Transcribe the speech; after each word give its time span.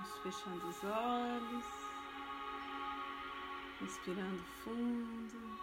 Vamos 0.00 0.18
fechando 0.22 0.66
os 0.66 0.82
olhos, 0.82 1.66
respirando 3.80 4.42
fundo. 4.64 5.60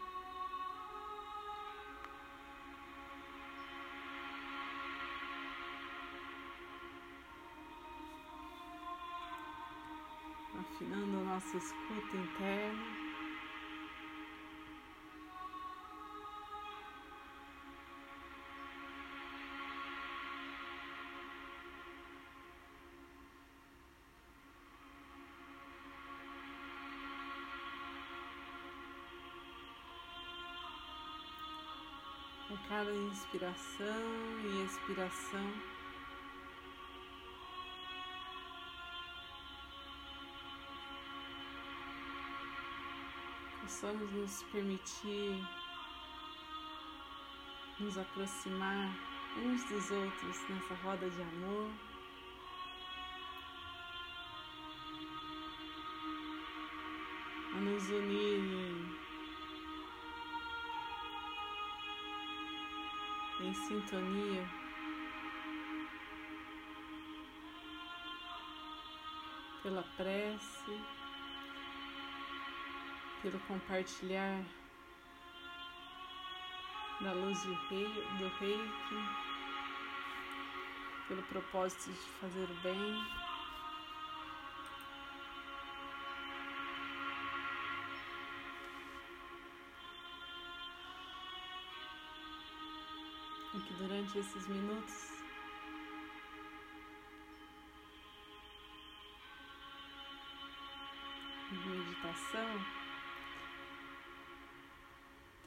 Afinando 10.60 11.18
a 11.18 11.24
nossa 11.34 11.58
escuta 11.58 12.16
interna. 12.16 13.07
Cada 32.66 32.92
inspiração 32.94 33.86
e 34.44 34.66
expiração, 34.66 35.54
possamos 43.62 44.12
nos 44.12 44.44
permitir 44.52 45.42
nos 47.80 47.98
aproximar 47.98 48.90
uns 49.38 49.64
dos 49.66 49.92
outros 49.92 50.50
nessa 50.50 50.74
roda 50.84 51.10
de 51.10 51.22
amor. 51.22 51.72
A 57.54 57.60
nos 57.60 57.90
unir 57.90 58.67
em 63.48 63.54
sintonia. 63.54 64.46
Pela 69.64 69.84
prece, 69.96 70.82
pelo 73.22 73.40
compartilhar 73.42 74.44
da 77.02 77.14
luz 77.14 77.44
rei, 77.70 77.86
do 78.18 78.28
reiki, 78.40 78.96
pelo 81.08 81.24
propósito 81.24 81.92
de 81.92 82.10
fazer 82.20 82.50
o 82.50 82.56
bem. 82.62 83.27
Durante 93.78 94.18
esses 94.18 94.48
minutos 94.48 95.18
de 101.52 101.70
meditação 101.70 102.66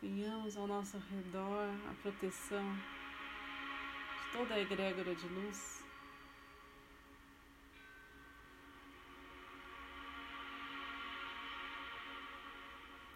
tenhamos 0.01 0.57
ao 0.57 0.67
nosso 0.67 0.97
redor 0.99 1.69
a 1.91 1.95
proteção 2.03 2.75
de 2.75 4.33
toda 4.33 4.55
a 4.55 4.61
egrégora 4.61 5.15
de 5.15 5.27
luz. 5.29 5.85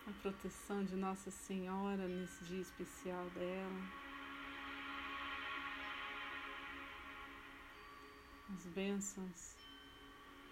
A 0.07 0.13
proteção 0.21 0.85
de 0.85 0.97
Nossa 0.97 1.31
Senhora 1.31 2.07
nesse 2.09 2.45
dia 2.45 2.61
especial 2.61 3.25
dela. 3.31 4.04
As 8.55 8.67
bênçãos 8.67 9.57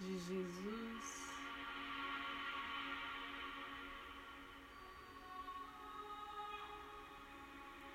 de 0.01 0.19
Jesus. 0.19 1.33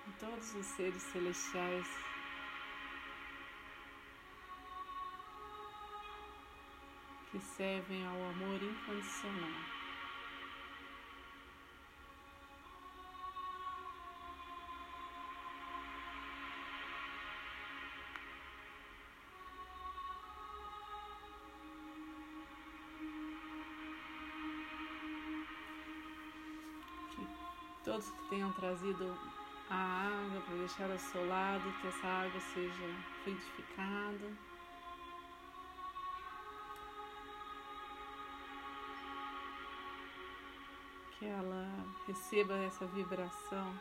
E 0.07 0.11
todos 0.19 0.55
os 0.55 0.65
seres 0.65 1.01
celestiais 1.03 1.87
que 7.29 7.39
servem 7.39 8.05
ao 8.05 8.29
amor 8.29 8.63
incondicional. 8.63 9.76
Tenham 28.47 28.51
trazido 28.53 29.17
a 29.69 29.75
água 29.75 30.41
para 30.41 30.55
deixar 30.55 30.89
ao 30.89 30.97
seu 30.97 31.27
lado, 31.27 31.73
que 31.81 31.87
essa 31.87 32.07
água 32.07 32.39
seja 32.39 32.95
fluidificada. 33.23 34.31
Que 41.19 41.25
ela 41.25 41.85
receba 42.05 42.53
essa 42.57 42.85
vibração. 42.85 43.73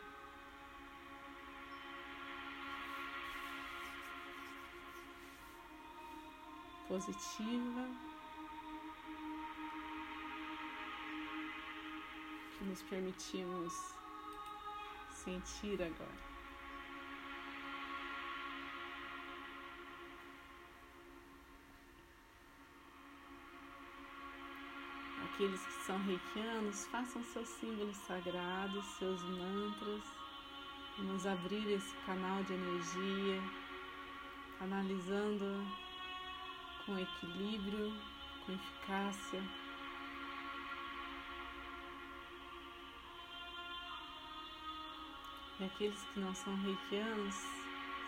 Positiva. 6.88 7.88
Que 12.56 12.65
nos 12.65 12.83
permitimos 12.84 13.97
sentir 15.26 15.82
agora. 15.82 16.37
Aqueles 25.25 25.60
que 25.66 25.72
são 25.84 25.98
reikianos, 26.04 26.86
façam 26.86 27.22
seus 27.25 27.48
símbolos 27.48 27.97
sagrados, 27.97 28.86
seus 28.98 29.20
mantras. 29.25 30.04
Vamos 30.97 31.26
abrir 31.26 31.72
esse 31.72 31.94
canal 32.06 32.42
de 32.44 32.54
energia, 32.54 33.42
canalizando 34.59 35.66
com 36.86 36.97
equilíbrio, 36.98 37.92
com 38.47 38.53
eficácia. 38.53 39.66
E 45.58 45.64
aqueles 45.64 46.02
que 46.12 46.20
não 46.20 46.34
são 46.34 46.54
reikianos 46.56 47.34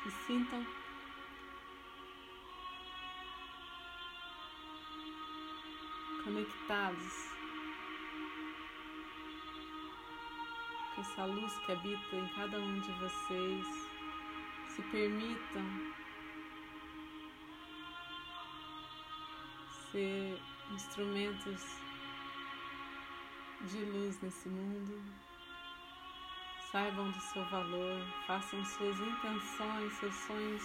se 0.03 0.11
sintam 0.27 0.67
conectados 6.25 7.39
com 10.95 11.01
essa 11.01 11.25
luz 11.25 11.59
que 11.61 11.73
habita 11.73 12.17
em 12.17 12.29
cada 12.35 12.59
um 12.59 12.81
de 12.81 12.93
vocês. 12.93 13.67
Se 14.69 14.83
permitam 14.91 15.65
ser 19.91 20.39
instrumentos 20.71 21.79
de 23.63 23.85
luz 23.87 24.21
nesse 24.21 24.49
mundo. 24.49 25.28
Saibam 26.71 27.11
do 27.11 27.21
seu 27.21 27.43
valor, 27.47 27.99
façam 28.27 28.63
suas 28.63 29.01
intenções, 29.01 29.93
seus 29.95 30.15
sonhos 30.15 30.63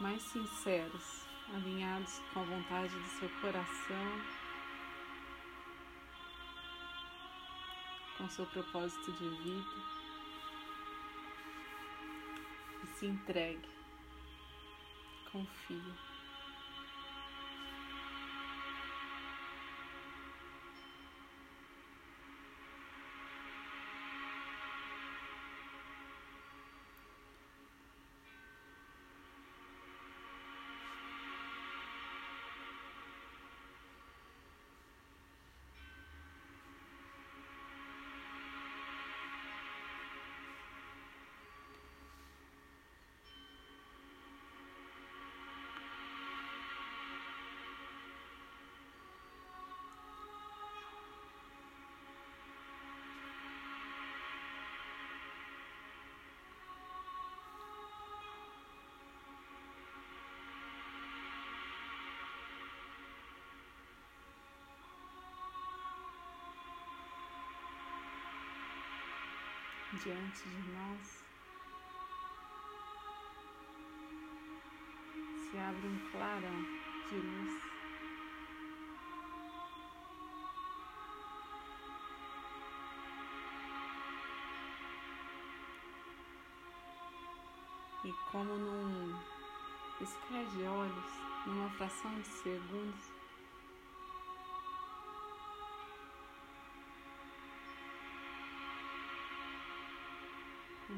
mais 0.00 0.20
sinceros, 0.20 1.24
alinhados 1.54 2.20
com 2.32 2.40
a 2.40 2.42
vontade 2.42 2.98
do 2.98 3.08
seu 3.08 3.28
coração, 3.40 4.22
com 8.16 8.28
seu 8.28 8.46
propósito 8.46 9.12
de 9.12 9.28
vida. 9.44 9.76
E 12.82 12.86
se 12.98 13.06
entregue, 13.06 13.68
confie. 15.30 16.07
Diante 69.98 70.48
de 70.48 70.70
nós. 70.70 71.24
Se 75.50 75.58
abre 75.58 75.88
um 75.88 76.10
clarão 76.10 76.62
de 77.08 77.16
luz. 77.16 77.62
E 88.04 88.12
como 88.30 88.56
num 88.56 89.20
piscar 89.98 90.44
de 90.44 90.62
olhos, 90.62 91.12
numa 91.44 91.68
fração 91.70 92.14
de 92.20 92.28
segundos, 92.28 93.17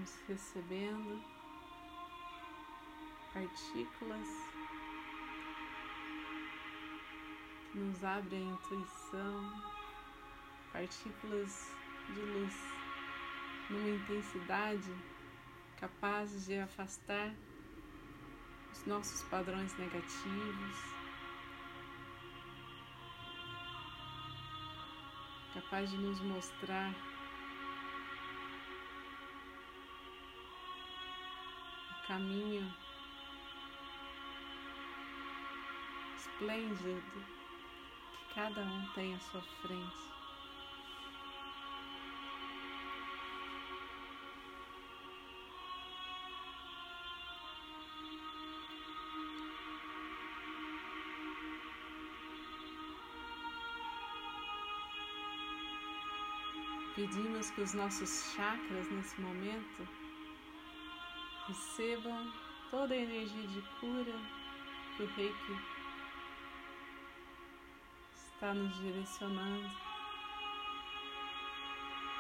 vamos 0.00 0.18
recebendo 0.26 1.22
partículas 3.34 4.28
que 7.70 7.78
nos 7.78 8.02
abrem 8.02 8.48
a 8.48 8.54
intuição, 8.54 9.62
partículas 10.72 11.70
de 12.14 12.20
luz 12.20 12.54
numa 13.68 13.90
intensidade 13.90 14.90
capazes 15.76 16.46
de 16.46 16.58
afastar 16.58 17.34
os 18.72 18.86
nossos 18.86 19.22
padrões 19.24 19.76
negativos, 19.76 20.76
capaz 25.52 25.90
de 25.90 25.98
nos 25.98 26.20
mostrar 26.20 26.94
caminho 32.10 32.68
esplêndido 36.16 37.24
que 38.10 38.34
cada 38.34 38.62
um 38.62 38.88
tem 38.96 39.14
à 39.14 39.20
sua 39.20 39.40
frente. 39.62 40.10
Pedimos 56.96 57.50
que 57.52 57.60
os 57.60 57.72
nossos 57.72 58.34
chakras 58.34 58.90
nesse 58.90 59.20
momento 59.20 60.09
recebam 61.50 62.32
toda 62.70 62.94
a 62.94 62.96
energia 62.96 63.48
de 63.48 63.60
cura 63.80 64.14
que 64.96 65.02
o 65.02 65.06
Reiki 65.16 65.58
está 68.14 68.54
nos 68.54 68.78
direcionando 68.78 69.68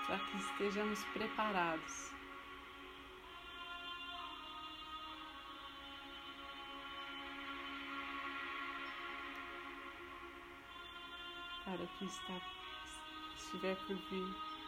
para 0.06 0.18
que 0.18 0.36
estejamos 0.38 1.04
preparados. 1.14 2.10
Para 11.64 11.84
o 11.84 11.88
que 11.98 12.04
está, 12.04 12.40
estiver 13.36 13.76
por 13.86 13.96
vir. 14.10 14.59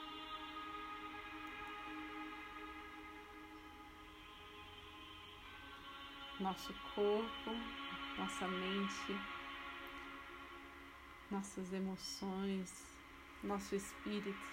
Nosso 6.43 6.75
corpo, 6.93 7.51
nossa 8.19 8.49
mente, 8.49 9.17
nossas 11.31 11.73
emoções, 11.73 12.85
nosso 13.45 13.77
espírito. 13.77 14.51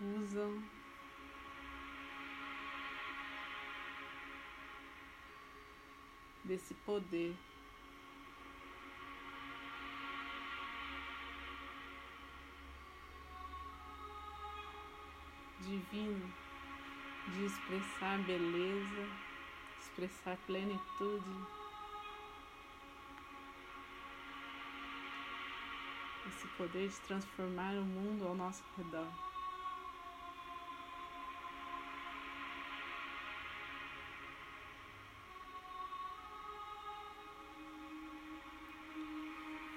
Usam 0.00 0.62
desse 6.44 6.74
poder 6.74 7.36
divino 15.90 16.32
de 17.28 17.44
expressar 17.44 18.18
beleza, 18.18 19.08
expressar 19.80 20.36
plenitude. 20.46 21.30
Esse 26.28 26.46
poder 26.56 26.88
de 26.88 27.00
transformar 27.00 27.72
o 27.74 27.84
mundo 27.84 28.26
ao 28.26 28.34
nosso 28.34 28.62
redor. 28.76 29.08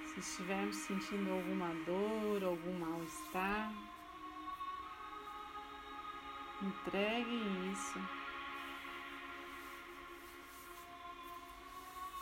Se 0.07 0.19
estivermos 0.19 0.75
sentindo 0.75 1.31
alguma 1.31 1.73
dor, 1.85 2.43
algum 2.43 2.79
mal-estar, 2.79 3.88
Entreguem 6.61 7.71
isso. 7.71 7.99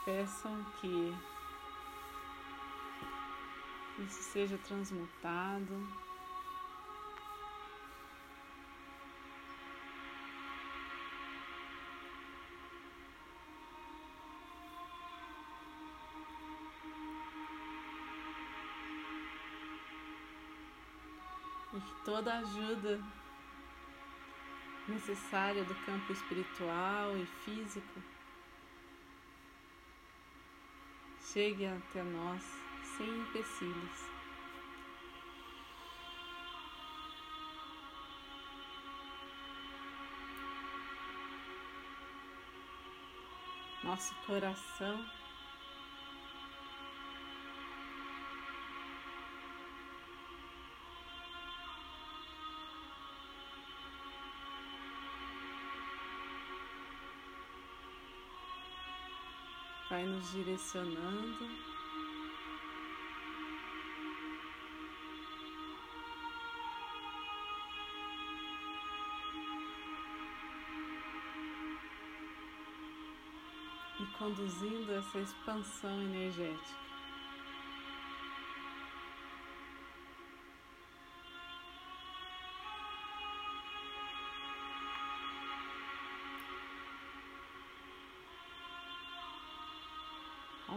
Peçam 0.05 0.63
que 0.79 1.13
isso 3.99 4.21
seja 4.23 4.57
transmutado. 4.59 5.87
E 21.73 21.81
que 21.81 22.05
toda 22.05 22.37
ajuda 22.37 23.16
necessária 24.87 25.63
do 25.63 25.75
campo 25.85 26.11
espiritual 26.11 27.17
e 27.17 27.25
físico 27.43 28.01
chegue 31.37 31.65
até 31.65 32.01
nós 32.01 32.41
sem 32.97 33.07
empecilhos. 33.07 34.17
Nosso 43.83 44.15
coração 44.25 45.05
vai 59.97 60.05
nos 60.05 60.31
direcionando. 60.31 61.49
E 73.99 74.05
conduzindo 74.19 74.93
essa 74.93 75.17
expansão 75.17 75.99
energética. 76.03 76.86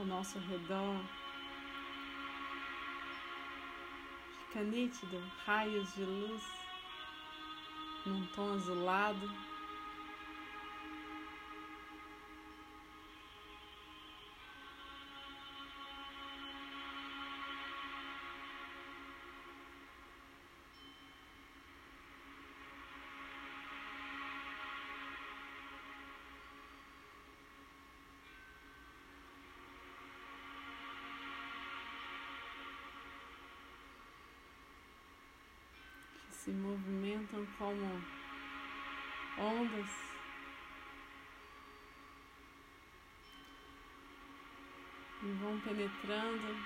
Ao 0.01 0.07
nosso 0.07 0.39
redor. 0.39 1.01
Fica 4.47 4.65
nítido 4.65 5.23
raios 5.45 5.95
de 5.95 6.05
luz 6.05 6.43
num 8.07 8.27
tom 8.29 8.55
azulado. 8.55 9.31
Se 36.51 36.57
movimentam 36.57 37.47
como 37.57 38.03
ondas. 39.39 40.11
E 45.23 45.33
vão 45.35 45.61
penetrando 45.61 46.57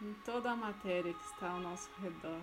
em 0.00 0.14
toda 0.24 0.52
a 0.52 0.56
matéria 0.56 1.12
que 1.12 1.24
está 1.24 1.50
ao 1.50 1.60
nosso 1.60 1.90
redor. 2.00 2.40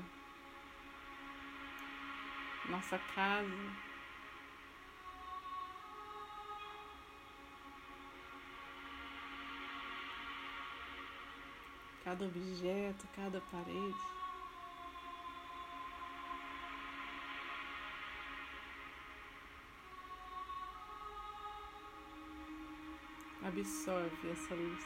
Nossa 2.69 3.00
casa, 3.15 3.50
cada 12.03 12.25
objeto, 12.25 13.07
cada 13.15 13.41
parede. 13.41 14.23
Absorve 23.55 24.31
essa 24.31 24.55
luz. 24.55 24.83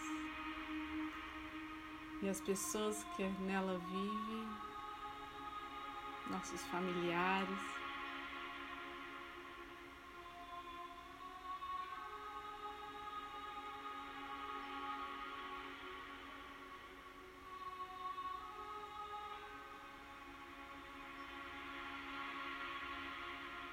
E 2.22 2.28
as 2.28 2.42
pessoas 2.42 3.02
que 3.16 3.24
nela 3.24 3.80
vivem, 3.80 4.50
nossos 6.30 6.62
familiares, 6.66 7.60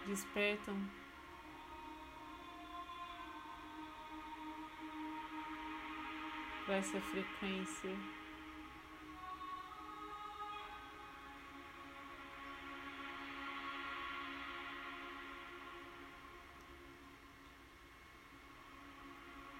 despertam 0.07 1.04
essa 6.73 7.01
frequência. 7.01 7.91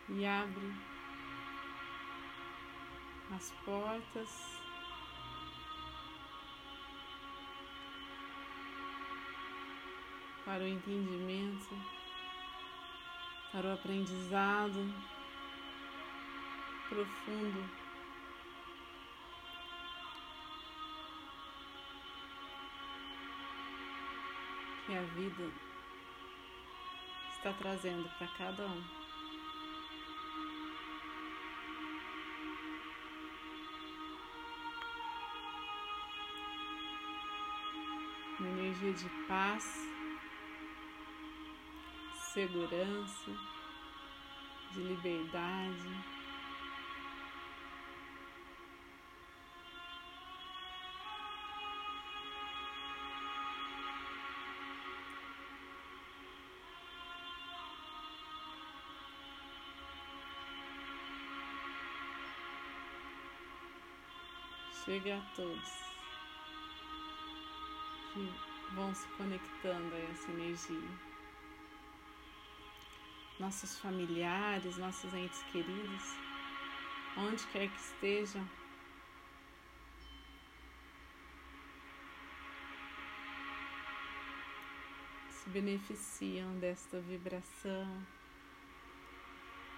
E 0.09 0.25
abre 0.25 0.73
as 3.35 3.51
portas 3.65 4.61
para 10.45 10.63
o 10.63 10.69
entendimento, 10.69 11.77
para 13.51 13.67
o 13.67 13.73
aprendizado 13.73 15.14
profundo. 16.95 17.69
Que 24.87 24.97
a 24.97 25.03
vida 25.03 25.51
está 27.33 27.53
trazendo 27.55 28.09
para 28.17 28.29
cada 28.29 28.67
um. 28.67 28.85
Uma 38.39 38.49
energia 38.49 38.93
de 38.93 39.09
paz 39.27 39.95
segurança, 42.35 43.31
de 44.73 44.81
liberdade. 44.81 46.14
Chega 64.85 65.17
a 65.17 65.35
todos 65.35 65.73
que 68.13 68.75
vão 68.75 68.95
se 68.95 69.07
conectando 69.17 69.95
a 69.95 69.99
essa 69.99 70.31
energia 70.31 71.15
nossos 73.39 73.79
familiares, 73.79 74.77
nossos 74.77 75.13
entes 75.13 75.43
queridos, 75.51 76.03
onde 77.17 77.45
quer 77.49 77.69
que 77.69 77.81
estejam. 77.81 78.49
Se 85.31 85.51
beneficiam 85.51 86.59
desta 86.59 87.01
vibração, 87.01 88.07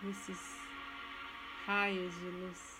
desses 0.02 0.60
raios 1.66 2.14
de 2.14 2.30
luz. 2.30 2.75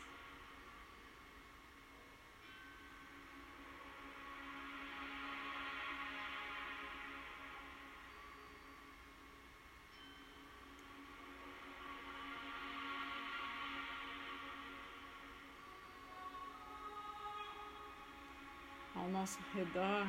Nosso 19.27 19.41
redor, 19.55 20.07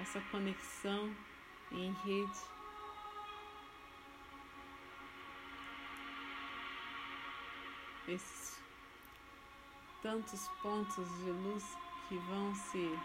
essa 0.00 0.18
conexão 0.30 1.14
em 1.70 1.92
rede. 2.02 2.38
Esses 8.08 8.58
tantos 10.00 10.48
pontos 10.62 11.06
de 11.18 11.30
luz 11.30 11.76
que 12.08 12.16
vão 12.16 12.54
se 12.54 12.98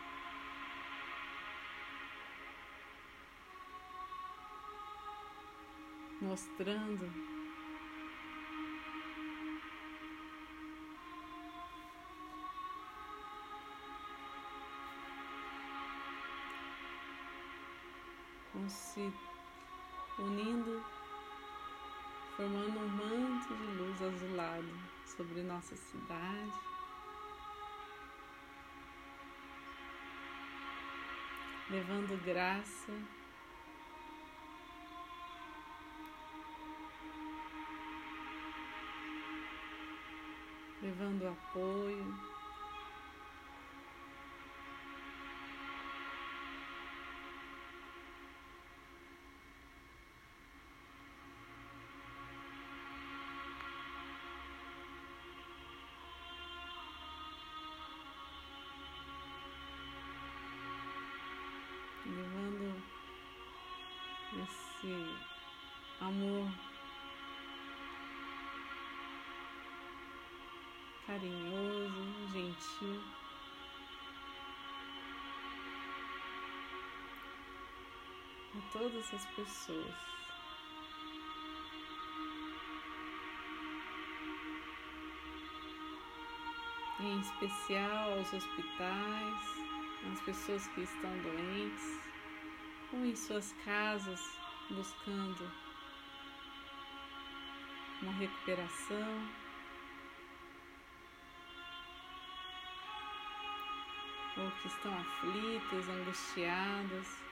mostrando 6.22 7.43
vão 18.64 18.70
se 18.70 19.14
unindo, 20.18 20.84
formando 22.38 22.80
um 22.80 22.88
manto 22.88 23.56
de 23.56 23.66
luz 23.78 24.02
azulado 24.02 24.70
sobre 25.06 25.44
nossa 25.44 25.76
cidade. 25.76 26.54
Levando 31.70 32.24
graça, 32.24 32.94
levando 40.82 41.28
apoio. 41.28 42.33
Esse 64.84 65.10
amor 66.02 66.52
carinhoso, 71.08 72.28
gentil. 72.34 73.02
A 78.56 78.72
todas 78.74 79.14
as 79.14 79.26
pessoas. 79.28 80.14
em 87.00 87.20
especial 87.20 88.14
aos 88.14 88.32
hospitais, 88.32 89.44
às 90.10 90.22
pessoas 90.22 90.66
que 90.70 90.82
estão 90.82 91.12
doentes, 91.22 92.00
ou 92.94 93.06
em 93.06 93.14
suas 93.14 93.52
casas 93.66 94.43
buscando 94.70 95.52
uma 98.02 98.12
recuperação. 98.14 99.44
Ou 104.36 104.52
que 104.52 104.68
estão 104.68 104.94
aflitas, 104.98 105.90
angustiadas. 105.90 107.24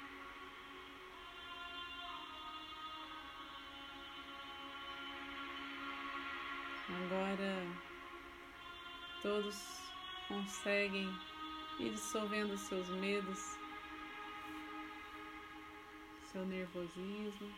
Agora 6.90 7.66
todos 9.22 9.82
conseguem 10.28 11.10
ir 11.80 11.92
dissolvendo 11.92 12.58
seus 12.58 12.90
medos, 12.90 13.58
seu 16.32 16.46
nervosismo. 16.46 17.52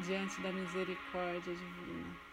Diante 0.00 0.40
da 0.40 0.52
misericórdia 0.52 1.54
divina. 1.54 2.29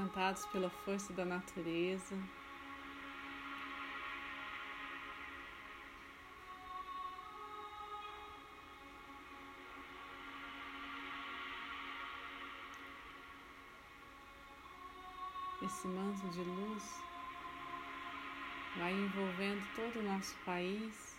Sustentados 0.00 0.46
pela 0.46 0.70
força 0.70 1.12
da 1.12 1.24
natureza. 1.24 2.16
Esse 15.62 15.86
manto 15.86 16.26
de 16.30 16.42
luz 16.42 17.02
vai 18.78 18.92
envolvendo 18.92 19.62
todo 19.76 20.00
o 20.00 20.02
nosso 20.02 20.34
país. 20.46 21.09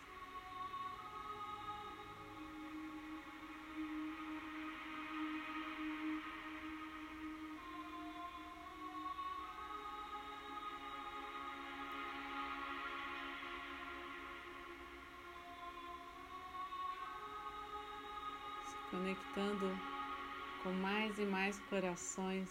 E 21.21 21.25
mais 21.25 21.60
corações. 21.69 22.49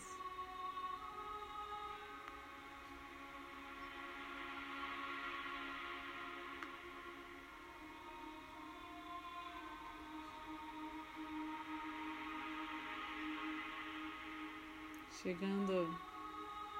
Chegando 15.20 15.98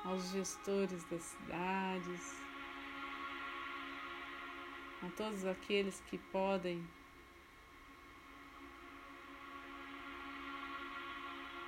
aos 0.05 0.31
gestores 0.31 1.05
das 1.05 1.22
cidades, 1.22 2.40
a 5.03 5.11
todos 5.16 5.44
aqueles 5.44 6.00
que 6.09 6.16
podem 6.16 6.83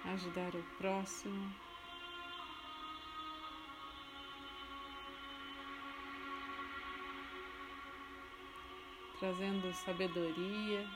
ajudar 0.05 0.55
o 0.55 0.63
próximo. 0.79 1.55
Trazendo 9.19 9.73
sabedoria. 9.73 10.87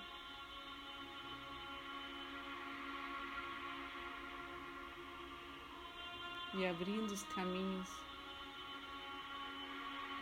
E 6.54 6.66
abrindo 6.66 7.12
os 7.12 7.22
caminhos 7.24 7.88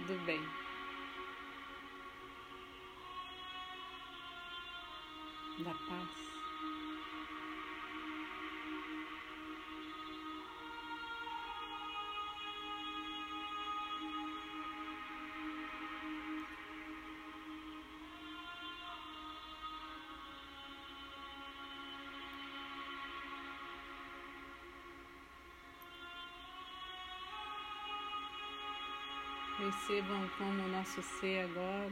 do 0.01 0.19
bem. 0.27 0.41
Da 5.63 5.73
paz. 5.73 6.44
Percebam 29.65 30.29
como 30.37 30.63
o 30.63 30.69
nosso 30.69 31.01
ser 31.01 31.45
agora. 31.45 31.91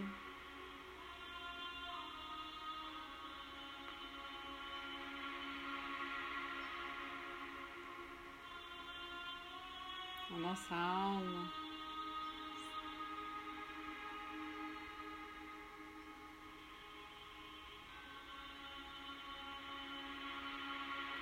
A 10.31 10.37
nossa 10.37 10.75
alma. 10.75 11.51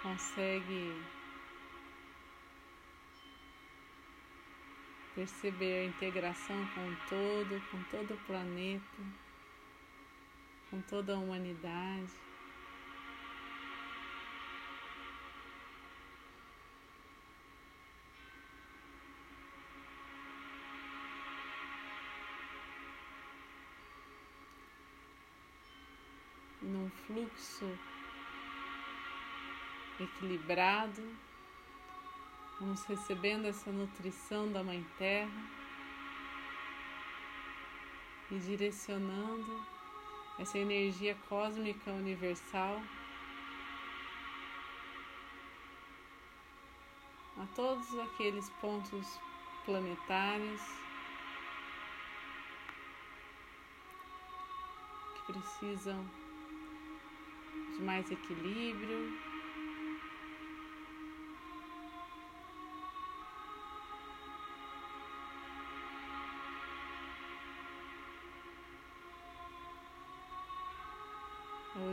Consegue 0.03 1.20
perceber 5.15 5.81
a 5.81 5.85
integração 5.85 6.67
com 6.75 6.95
todo, 7.09 7.61
com 7.71 7.83
todo 7.85 8.15
o 8.15 8.27
planeta, 8.27 9.03
com 10.71 10.81
toda 10.83 11.15
a 11.15 11.19
humanidade. 11.19 12.13
Num 26.63 26.91
fluxo 26.91 27.67
equilibrado 29.99 31.03
Vamos 32.61 32.85
recebendo 32.85 33.47
essa 33.47 33.73
nutrição 33.73 34.53
da 34.53 34.63
Mãe 34.63 34.85
Terra 34.99 35.31
e 38.31 38.39
direcionando 38.39 39.67
essa 40.39 40.59
energia 40.59 41.17
cósmica 41.27 41.91
universal 41.91 42.83
a 47.39 47.47
todos 47.57 47.99
aqueles 47.99 48.51
pontos 48.61 49.07
planetários 49.65 50.61
que 55.15 55.33
precisam 55.33 56.07
de 57.75 57.83
mais 57.83 58.11
equilíbrio. 58.11 59.30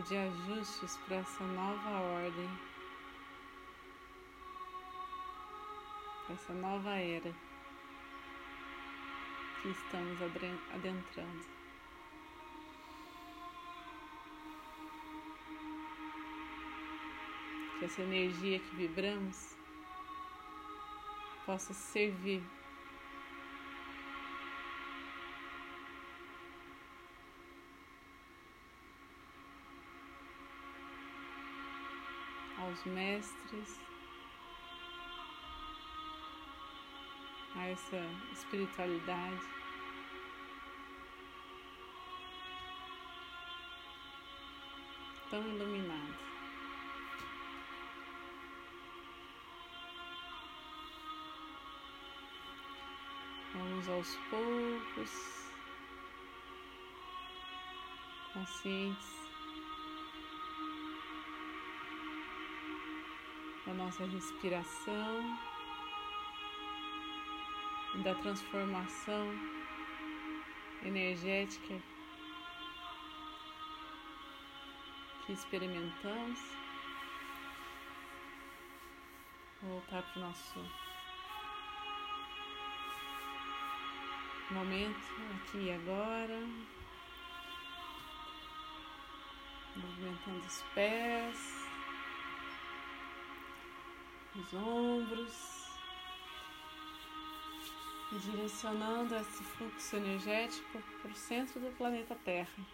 De 0.02 0.18
ajustes 0.18 0.98
para 1.06 1.18
essa 1.18 1.44
nova 1.44 1.90
ordem, 2.00 2.50
para 6.26 6.36
essa 6.36 6.54
nova 6.54 6.96
era. 6.98 7.48
que 9.62 9.70
estamos 9.70 10.22
adentrando. 10.22 11.46
Que 17.80 17.86
essa 17.86 18.02
energia 18.02 18.60
que 18.60 18.76
vibramos 18.76 19.56
possa 21.46 21.74
servir 21.74 22.44
aos 32.78 32.86
mestres, 32.86 33.80
a 37.56 37.68
essa 37.68 37.98
espiritualidade. 38.32 39.42
Tão 45.30 45.42
iluminada. 45.42 46.28
Vamos 53.54 53.90
aos 53.90 54.16
poucos, 54.30 55.52
conscientes 58.34 59.27
da 63.68 63.74
nossa 63.74 64.06
respiração 64.06 65.38
e 67.96 67.98
da 68.02 68.16
transformação 68.16 69.28
energética 70.86 71.78
que 75.26 75.34
experimentamos. 75.34 76.40
Voltar 79.62 80.02
para 80.02 80.20
o 80.20 80.22
nosso 80.22 80.60
momento 84.52 85.12
aqui 85.36 85.58
e 85.58 85.72
agora. 85.74 86.40
Movimentando 89.76 90.46
os 90.46 90.62
pés 90.74 91.77
os 94.40 94.54
ombros 94.54 95.68
e 98.12 98.20
direcionando 98.20 99.16
esse 99.16 99.44
fluxo 99.44 99.96
energético 99.96 100.82
para 101.02 101.12
o 101.12 101.16
centro 101.16 101.60
do 101.60 101.76
planeta 101.76 102.16
Terra, 102.24 102.66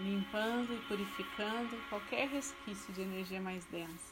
limpando 0.00 0.74
e 0.74 0.78
purificando 0.88 1.76
qualquer 1.88 2.28
resquício 2.28 2.92
de 2.94 3.02
energia 3.02 3.40
mais 3.40 3.64
densa. 3.66 4.11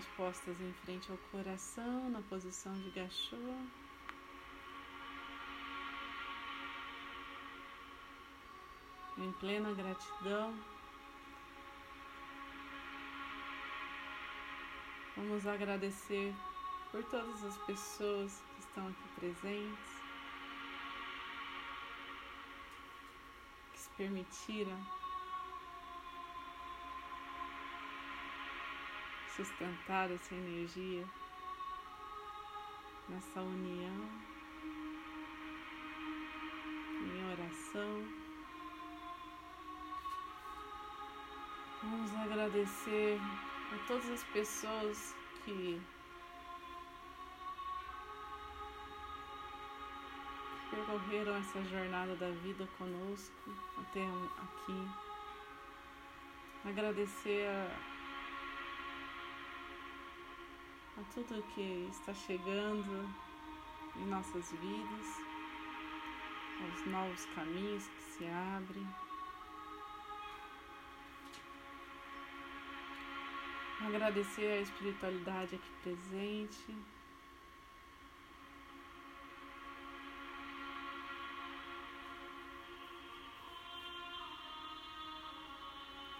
Mãos 0.00 0.06
postas 0.16 0.60
em 0.60 0.72
frente 0.84 1.10
ao 1.10 1.18
coração, 1.30 2.08
na 2.10 2.22
posição 2.22 2.72
de 2.80 2.90
gachô. 2.90 3.36
Em 9.18 9.32
plena 9.32 9.72
gratidão. 9.74 10.54
Vamos 15.16 15.46
agradecer 15.46 16.34
por 16.90 17.04
todas 17.04 17.44
as 17.44 17.58
pessoas 17.58 18.42
que 18.54 18.60
estão 18.60 18.88
aqui 18.88 19.08
presentes, 19.16 19.90
que 23.72 23.78
se 23.78 23.90
permitiram 23.90 24.99
sustentar 29.44 30.10
essa 30.10 30.34
energia 30.34 31.02
nessa 33.08 33.40
união 33.40 34.08
em 37.02 37.32
oração. 37.32 38.04
Vamos 41.82 42.14
agradecer 42.16 43.18
a 43.72 43.86
todas 43.86 44.10
as 44.10 44.24
pessoas 44.24 45.16
que 45.42 45.80
percorreram 50.70 51.36
essa 51.36 51.64
jornada 51.64 52.14
da 52.16 52.30
vida 52.42 52.68
conosco 52.76 53.50
até 53.78 54.04
aqui. 54.04 54.88
Agradecer 56.62 57.48
a 57.48 57.99
a 61.00 61.14
tudo 61.14 61.42
que 61.54 61.88
está 61.90 62.12
chegando 62.12 63.08
em 63.96 64.04
nossas 64.06 64.52
vidas, 64.52 65.06
aos 66.60 66.86
novos 66.86 67.24
caminhos 67.34 67.86
que 67.86 68.02
se 68.02 68.26
abrem. 68.26 68.86
Agradecer 73.80 74.46
a 74.46 74.60
espiritualidade 74.60 75.54
aqui 75.54 75.70
presente. 75.82 76.76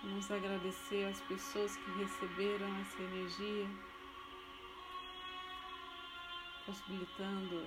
Vamos 0.03 0.31
agradecer 0.31 1.05
as 1.05 1.21
pessoas 1.21 1.77
que 1.77 1.91
receberam 1.99 2.81
essa 2.81 3.03
energia 3.03 3.69
possibilitando 6.67 7.67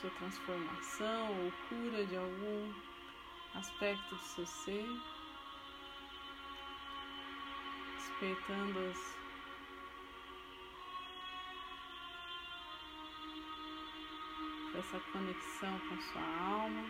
sua 0.00 0.10
transformação 0.10 1.44
ou 1.44 1.52
cura 1.68 2.06
de 2.06 2.16
algum 2.16 2.72
aspecto 3.54 4.14
do 4.14 4.20
seu 4.20 4.46
ser, 4.46 4.86
despertando 7.96 8.78
as 8.90 9.18
essa 14.78 15.00
conexão 15.12 15.78
com 15.80 16.00
sua 16.00 16.22
alma, 16.22 16.84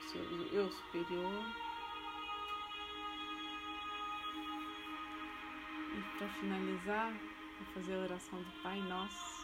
seu 0.00 0.22
eu 0.52 0.70
superior. 0.70 1.44
E 5.96 6.18
para 6.18 6.28
finalizar, 6.28 7.12
vou 7.12 7.74
fazer 7.74 7.94
a 7.94 8.02
oração 8.04 8.38
do 8.40 8.62
Pai 8.62 8.80
Nosso. 8.82 9.43